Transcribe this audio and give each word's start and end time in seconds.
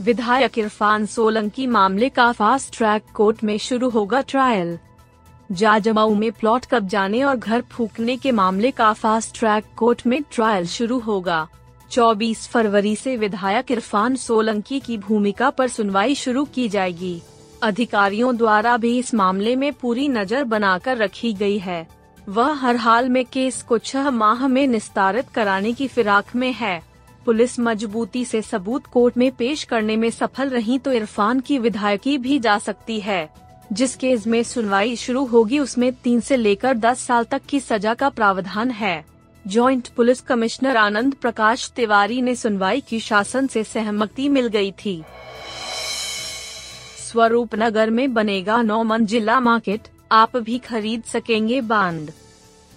विधायक 0.00 0.58
इरफान 0.58 1.06
सोलंकी 1.06 1.66
मामले 1.66 2.08
का 2.08 2.30
फास्ट 2.32 2.76
ट्रैक 2.76 3.02
कोर्ट 3.14 3.42
में 3.44 3.56
शुरू 3.58 3.88
होगा 3.90 4.20
ट्रायल 4.20 4.78
जाजमाऊ 5.52 6.14
में 6.14 6.30
प्लॉट 6.32 6.64
कब्जाने 6.64 7.22
और 7.22 7.36
घर 7.36 7.60
फूकने 7.60 8.16
के 8.16 8.32
मामले 8.32 8.70
का 8.70 8.92
फास्ट 8.92 9.38
ट्रैक 9.38 9.64
कोर्ट 9.76 10.06
में 10.06 10.22
ट्रायल 10.32 10.66
शुरू 10.66 10.98
होगा। 10.98 11.46
24 11.90 12.46
फरवरी 12.48 12.94
से 12.96 13.16
विधायक 13.16 13.70
इरफान 13.70 14.16
सोलंकी 14.16 14.80
की 14.80 14.98
भूमिका 14.98 15.50
पर 15.50 15.68
सुनवाई 15.68 16.14
शुरू 16.14 16.44
की 16.44 16.68
जाएगी। 16.68 17.20
अधिकारियों 17.62 18.36
द्वारा 18.36 18.76
भी 18.76 18.98
इस 18.98 19.14
मामले 19.14 19.56
में 19.56 19.72
पूरी 19.72 20.08
नज़र 20.08 20.44
बनाकर 20.44 20.96
रखी 20.96 21.32
गई 21.32 21.58
है। 21.58 21.86
वह 22.28 22.52
हर 22.52 22.76
हाल 22.76 23.08
में 23.08 23.24
केस 23.24 23.62
को 23.62 23.78
छह 23.78 24.10
माह 24.10 24.46
में 24.48 24.66
निस्तारित 24.66 25.28
कराने 25.28 25.72
की 25.72 25.88
फिराक 25.88 26.36
में 26.36 26.52
है। 26.52 26.80
पुलिस 27.26 27.58
मजबूती 27.60 28.24
से 28.24 28.42
सबूत 28.42 28.86
कोर्ट 28.86 29.16
में 29.16 29.30
पेश 29.32 29.64
करने 29.64 29.96
में 29.96 30.10
सफल 30.10 30.48
रही 30.48 30.78
तो 30.78 30.92
इरफान 30.92 31.40
की 31.40 31.58
विधायकी 31.58 32.18
भी 32.18 32.38
जा 32.38 32.58
सकती 32.58 33.00
है। 33.00 33.28
जिस 33.72 33.94
केस 33.96 34.26
में 34.26 34.42
सुनवाई 34.42 34.96
शुरू 34.96 35.24
होगी 35.24 35.58
उसमें 35.58 35.92
तीन 35.92 36.20
से 36.20 36.36
लेकर 36.36 36.76
दस 36.76 37.00
साल 37.00 37.24
तक 37.24 37.42
की 37.48 37.60
सजा 37.60 37.94
का 37.94 38.08
प्रावधान 38.08 38.70
है। 38.70 39.04
Joint 39.44 39.88
police 39.88 40.20
commissioner 40.20 40.76
Anand 40.76 41.14
Prakash 41.14 41.70
Tiwari 41.76 42.20
ने 42.22 42.34
सुनवाई 42.34 42.80
की 42.80 43.00
शासन 43.00 43.46
से 43.46 43.64
सहमति 43.64 44.28
मिल 44.28 44.46
गई 44.48 44.70
थी। 44.84 45.02
स्वरूप 47.06 47.54
नगर 47.54 47.90
में 47.90 48.12
बनेगा 48.14 48.62
नौ 48.62 48.82
मंजिला 48.82 49.40
मार्केट, 49.40 49.88
आप 50.12 50.36
भी 50.36 50.58
खरीद 50.58 51.02
सकेंगे 51.02 51.60
बांड 51.60 52.10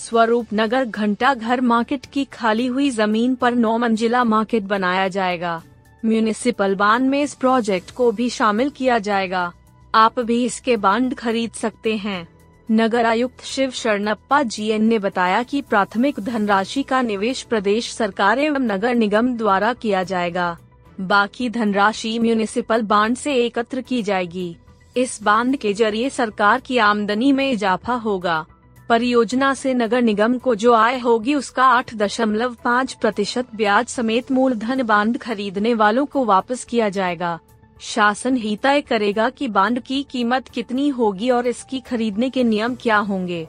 स्वरूप 0.00 0.46
नगर 0.54 0.84
घंटा 0.84 1.34
घर 1.34 1.60
मार्केट 1.60 2.06
की 2.06 2.24
खाली 2.24 2.66
हुई 2.66 2.90
ज़मीन 2.90 3.34
पर 3.34 3.54
नौ 3.54 3.76
मंजिला 3.78 4.24
मार्केट 4.24 4.62
बनाया 4.62 5.08
जाएगा। 5.08 5.62
म्यूनिसिपल 6.04 6.74
बांड 6.74 7.08
में 7.10 7.22
इस 7.22 7.34
प्रोजेक्ट 7.34 7.90
को 7.90 8.10
भी 8.12 8.28
शामिल 8.30 8.70
किया 8.70 8.98
जाएगा। 8.98 9.52
आप 9.94 10.20
भी 10.20 10.44
इसके 10.44 10.76
बांड 10.76 11.14
खरीद 11.14 11.50
सकते 11.50 11.96
हैं। 11.96 12.28
नगर 12.68 13.06
आयुक्त 13.06 13.44
शिव 13.44 13.70
शरणप्पा 13.70 14.42
जीएन 14.42 14.84
ने 14.84 14.98
बताया 14.98 15.42
कि 15.42 15.60
प्राथमिक 15.62 16.20
धनराशि 16.20 16.82
का 16.82 17.02
निवेश 17.02 17.42
प्रदेश 17.42 17.92
सरकार 17.92 18.38
एवं 18.38 18.62
नगर 18.62 18.94
निगम 18.94 19.36
द्वारा 19.36 19.72
किया 19.72 20.02
जाएगा। 20.02 20.56
बाकी 21.00 21.48
धनराशि 21.50 22.18
म्यूनिसिपल 22.18 22.82
बांड 22.82 23.16
से 23.16 23.34
एकत्र 23.34 23.80
की 23.80 24.02
जाएगी। 24.02 24.56
इस 24.96 25.18
बांड 25.22 25.56
के 25.56 25.72
ज़रिए 25.72 26.10
सरकार 26.10 26.60
की 26.60 26.78
आमदनी 26.78 27.32
में 27.32 27.50
इजाफा 27.50 27.94
होगा। 27.94 28.44
परियोजना 28.90 29.52
से 29.54 29.72
नगर 29.74 30.00
निगम 30.02 30.36
को 30.38 30.54
जो 30.54 30.72
आय 30.74 30.98
होगी 30.98 31.34
उसका 31.34 31.64
आठ 31.64 31.94
दशमलव 31.94 32.54
पाँच 32.64 32.92
प्रतिशत 32.92 33.48
ब्याज 33.54 33.86
समेत 33.86 34.30
मूलधन 34.32 34.82
बाँध 34.82 35.18
खरीदने 35.18 35.74
वालों 35.74 36.04
को 36.06 36.24
वापस 36.24 36.64
किया 36.64 36.88
जाएगा। 36.88 37.38
शासन 37.80 38.36
ही 38.36 38.56
तय 38.56 38.80
करेगा 38.80 39.28
कि 39.30 39.48
बांड 39.48 39.80
की 39.80 40.02
कीमत 40.02 40.48
कितनी 40.48 40.88
होगी 40.88 41.30
और 41.30 41.46
इसकी 41.46 41.80
खरीदने 41.80 42.30
के 42.30 42.44
नियम 42.44 42.74
क्या 42.74 42.96
होंगे। 42.98 43.46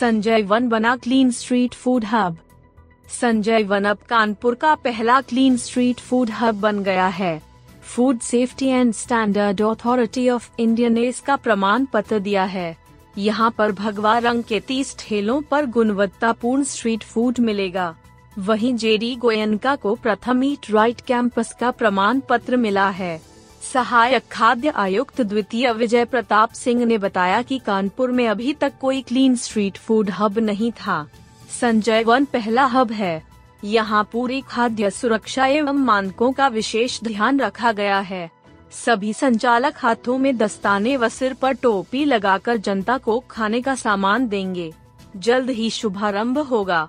संजय 0.00 0.42
वन 0.42 0.68
बना 0.68 0.94
clean 0.96 1.30
street 1.30 1.74
food 1.74 2.04
hub. 2.04 2.36
Sanjay 3.20 3.62
Van 3.62 3.84
अब 3.84 3.98
कानपुर 4.08 4.54
का 4.54 4.74
पहला 4.74 5.20
क्लीन 5.20 5.56
स्ट्रीट 5.56 6.00
फ़ूड 6.00 6.30
हब 6.30 6.60
बन 6.60 6.82
गया 6.82 7.06
है। 7.06 7.40
Food 7.84 8.20
safety 8.20 8.66
and 8.66 8.92
standard 8.94 9.62
authority 9.62 10.28
of 10.28 10.50
India 10.58 10.88
ने 10.88 11.08
इसका 11.08 11.36
प्रमाण 11.36 11.84
पत्र 11.84 12.18
दिया 12.18 12.44
है। 12.44 12.89
यहाँ 13.18 13.50
पर 13.50 13.72
भगवा 13.72 14.18
रंग 14.18 14.42
के 14.42 14.60
तीस 14.60 14.94
ठेलों 14.98 15.40
पर 15.42 15.66
गुणवत्तापूर्ण 15.66 16.64
स्ट्रीट 16.64 17.02
फ़ूड 17.02 17.38
मिलेगा। 17.38 17.94
वहीं 18.38 18.74
जेडी 18.74 19.14
गोयनका 19.16 19.74
को 19.76 19.94
प्रथम 19.94 20.44
ईट 20.44 20.70
राइट 20.70 21.00
कैंपस 21.00 21.54
का 21.60 21.70
प्रमाण 21.70 22.20
पत्र 22.20 22.56
मिला 22.56 22.88
है। 22.90 23.20
सहायक 23.72 24.22
खाद्य 24.32 24.68
आयुक्त 24.68 25.20
द्वितीय 25.20 25.72
विजय 25.72 26.04
प्रताप 26.04 26.52
सिंह 26.52 26.84
ने 26.84 26.98
बताया 26.98 27.42
कि 27.42 27.58
कानपुर 27.58 28.10
में 28.10 28.26
अभी 28.28 28.52
तक 28.52 28.78
कोई 28.80 29.02
क्लीन 29.02 29.36
स्ट्रीट 29.36 29.78
फ़ूड 29.78 30.10
हब 30.10 30.38
नहीं 30.38 30.70
था। 30.72 31.06
संजय 31.60 32.02
वन 32.02 32.24
पहला 32.24 32.64
हब 32.66 32.92
है। 32.92 33.22
यहाँ 33.64 34.08
पूरी 34.12 34.40
खाद्य 34.40 34.90
सुरक्षा 34.90 35.46
एवं 35.46 35.78
मानकों 35.78 36.32
का 36.32 36.46
विशेष 36.48 37.00
ध्यान 37.04 37.40
रखा 37.40 37.72
गया 37.72 37.98
है। 38.00 38.30
सभी 38.70 39.12
संचालक 39.12 39.74
हाथों 39.76 40.18
में 40.18 40.36
दस्ताने 40.36 40.96
व 40.96 41.08
सिर 41.08 41.34
पर 41.34 41.52
टोपी 41.52 42.04
लगाकर 42.04 42.56
जनता 42.56 42.98
को 42.98 43.18
खाने 43.30 43.60
का 43.60 43.74
सामान 43.74 44.28
देंगे। 44.28 44.72
जल्द 45.16 45.50
ही 45.50 45.70
शुभारंभ 45.70 46.38
होगा। 46.38 46.88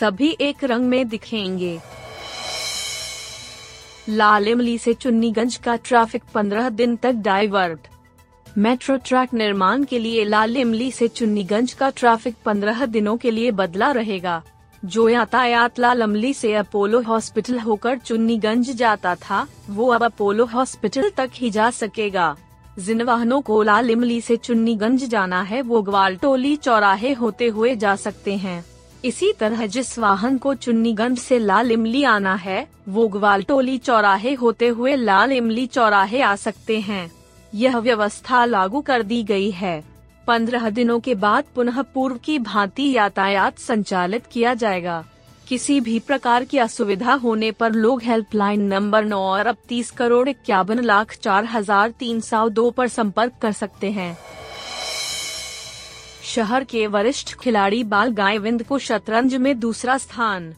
सभी 0.00 0.36
एक 0.40 0.64
रंग 0.64 0.88
में 0.88 1.08
दिखेंगे। 1.08 1.78
लाल 4.08 4.48
इमली 4.48 4.78
से 4.78 4.94
चुन्नीगंज 4.94 5.56
का 5.56 5.76
ट्रैफ़िक 5.76 6.22
15 6.34 6.68
दिन 6.70 6.96
तक 6.96 7.12
डाइवर्ट 7.12 7.88
मेट्रो 8.58 8.96
ट्रैक 8.96 9.34
निर्माण 9.34 9.84
के 9.84 9.98
लिए 9.98 10.24
लाल 10.24 10.56
इमली 10.56 10.90
से 10.90 11.08
चुन्नीगंज 11.08 11.72
का 11.72 11.90
ट्रैफ़िक 11.90 12.34
15 12.46 12.86
दिनों 12.86 13.16
के 13.16 13.30
लिए 13.30 13.50
बदला 13.50 13.90
रहेगा। 13.90 14.42
जो 14.86 15.08
यातायात 15.08 15.78
लाल 15.78 16.00
अमली 16.00 16.34
से 16.34 16.54
अपोलो 16.54 17.00
हॉस्पिटल 17.00 17.58
होकर 17.58 17.98
चुन्नीगंज 17.98 18.70
जाता 18.70 19.14
था, 19.14 19.46
वो 19.70 19.88
अब 19.88 20.02
अपोलो 20.02 20.44
हॉस्पिटल 20.44 21.10
तक 21.16 21.30
ही 21.34 21.50
जा 21.50 21.70
सकेगा। 21.70 22.36
जिन 22.78 23.02
वाहनों 23.02 23.40
को 23.40 23.62
लाल 23.62 23.90
इमली 23.90 24.20
से 24.20 24.36
चुन्नीगंज 24.36 25.04
जाना 25.04 25.42
है, 25.42 25.62
वो 25.62 25.82
ग्वालटोली 25.82 26.56
चौराहे 26.56 27.12
होते 27.12 27.46
हुए 27.46 27.76
जा 27.76 27.96
सकते 27.96 28.36
हैं। 28.36 28.64
इसी 29.04 29.32
तरह 29.32 29.66
जिस 29.66 29.98
वाहन 29.98 30.38
को 30.38 30.54
चुन्नीगंज 30.54 31.18
से 31.18 31.38
लाल 31.38 31.72
इमली 31.72 32.04
आना 32.04 32.34
है, 32.34 32.66
वो 32.88 33.08
ग्वालटोली 33.08 33.78
चौराहे 33.78 34.34
होते 34.34 34.68
हुए 34.68 34.96
लाल 34.96 35.32
इमली 35.32 35.66
चौराहे 35.66 36.20
आ 36.20 36.36
सकते 36.36 36.80
हैं। 36.80 37.12
यह 37.54 37.78
व्यवस्था 37.78 38.44
लागू 38.44 38.80
कर 38.80 39.02
दी 39.02 39.22
गई 39.22 39.50
है। 39.50 39.95
पंद्रह 40.26 40.68
दिनों 40.70 40.98
के 41.00 41.14
बाद 41.16 41.44
पुनः 41.54 41.82
पूर्व 41.84 42.16
की 42.16 42.38
भांति 42.40 42.90
यातायात 42.92 43.58
संचालित 43.58 44.26
किया 44.26 44.54
जाएगा। 44.54 45.04
किसी 45.48 45.80
भी 45.80 45.98
प्रकार 45.98 46.44
की 46.44 46.58
असुविधा 46.58 47.12
होने 47.14 47.50
पर 47.52 47.72
लोग 47.72 48.02
हेल्पलाइन 48.02 48.62
नंबर 48.64 49.04
नौ 49.04 49.20
और 49.22 49.46
अब 49.46 49.56
तीस 49.68 49.90
करोड़ 49.90 50.28
इक्यावन 50.28 50.80
लाख 50.80 51.14
चार 51.14 51.44
हज़ार 51.44 51.90
तीन 51.90 52.20
सौ 52.20 52.48
दो 52.50 52.70
पर 52.70 52.88
संपर्क 52.88 53.32
कर 53.42 53.52
सकते 53.52 53.90
हैं। 53.90 54.16
शहर 56.24 56.64
के 56.64 56.86
वरिष्ठ 56.86 57.34
खिलाड़ी 57.34 57.82
बाल 57.84 58.10
गायविंद 58.12 58.62
को 58.62 58.78
शतरंज 58.78 59.34
में 59.36 59.58
दूसरा 59.60 59.96
स्थान। 59.98 60.52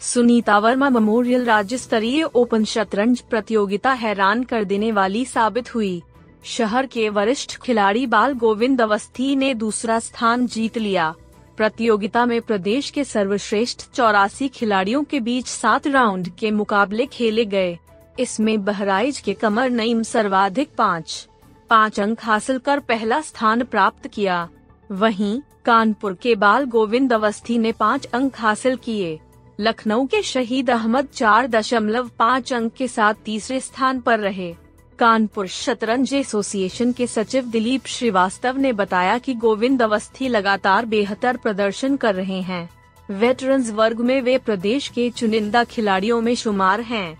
सुनीता 0.00 0.58
वर्मा 0.58 0.88
मेमोरियल 0.90 1.44
राज्य 1.44 1.78
स्तरीय 1.78 2.22
ओपन 2.24 2.64
शतरंज 2.64 3.20
प्रतियोगिता 3.20 3.92
हैरान 3.92 4.42
कर 4.44 4.64
देने 4.64 4.90
वाली 4.92 5.24
साबित 5.24 5.74
हुई। 5.74 6.02
शहर 6.44 6.86
के 6.86 7.08
वरिष्ठ 7.08 7.56
खिलाड़ी 7.56 8.06
बाल 8.06 8.32
गोविंद 8.32 8.80
अवस्थी 8.82 9.34
ने 9.36 9.52
दूसरा 9.54 9.98
स्थान 9.98 10.46
जीत 10.46 10.78
लिया। 10.78 11.14
प्रतियोगिता 11.56 12.24
में 12.26 12.40
प्रदेश 12.42 12.90
के 12.90 13.04
सर्वश्रेष्ठ 13.04 13.86
चौरासी 13.94 14.48
खिलाड़ियों 14.48 15.02
के 15.04 15.20
बीच 15.20 15.46
सात 15.46 15.86
राउंड 15.86 16.28
के 16.28 16.50
मुकाबले 16.50 17.06
खेले 17.06 17.44
गए। 17.44 17.78
इसमें 18.20 18.64
बहराइच 18.64 19.18
के 19.18 19.34
कमर 19.34 19.70
नईम 19.70 20.02
सर्वाधिक 20.02 20.70
पाँच 20.78 21.28
पाँच 21.70 22.00
अंक 22.00 22.18
हासिल 22.22 22.58
कर 22.58 22.80
पहला 22.80 23.20
स्थान 23.20 23.62
प्राप्त 23.64 24.06
किया। 24.06 24.48
वहीं 24.90 25.40
कानपुर 25.64 26.14
के 26.14 26.34
बाल 26.34 26.64
गोविंद 26.64 27.12
अवस्थी 27.12 27.58
ने 27.58 27.72
पाँच 27.72 28.06
अंक 28.06 28.36
हासिल 28.36 28.76
किए। 28.76 29.18
लखनऊ 29.60 30.06
के 30.06 30.22
शहीद 30.22 30.70
अहमद 30.70 31.08
चार 31.14 31.46
दशमलव 31.46 32.10
पाँच 32.18 32.52
अंक 32.52 32.72
के 32.72 32.88
साथ 32.88 33.14
तीसरे 33.14 33.60
स्थान 33.60 34.00
पर 34.00 34.18
रहे। 34.18 34.54
कानपुर 34.98 35.46
शतरंज 35.46 36.14
एसोसिएशन 36.14 36.92
के 36.92 37.06
सचिव 37.06 37.44
दिलीप 37.44 37.86
श्रीवास्तव 37.86 38.56
ने 38.56 38.72
बताया 38.72 39.18
कि 39.18 39.34
गोविंद 39.34 39.82
अवस्थी 39.82 40.28
लगातार 40.28 40.86
बेहतर 40.86 41.36
प्रदर्शन 41.36 41.96
कर 41.96 42.14
रहे 42.14 42.40
हैं। 42.40 42.68
वेटरन्स 43.10 43.70
वर्ग 43.70 44.00
में 44.00 44.20
वे 44.22 44.38
प्रदेश 44.38 44.88
के 44.88 45.10
चुनिंदा 45.10 45.64
खिलाड़ियों 45.64 46.20
में 46.20 46.34
शुमार 46.34 46.80
हैं। 46.80 47.18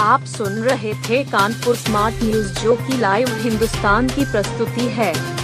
आप 0.00 0.24
सुन 0.24 0.52
रहे 0.52 0.94
थे 0.94 1.24
कानपुर 1.24 1.76
स्मार्ट 1.76 2.14
न्यूज़ 2.22 2.60
जो 2.60 2.74
की 2.76 2.98
लाइव 2.98 3.28
हिंदुस्तान 3.30 4.08
की 4.08 4.24
प्रस्तुति 4.24 4.88
है। 4.90 5.43